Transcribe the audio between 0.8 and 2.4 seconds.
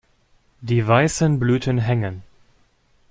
weißen Blüten hängen.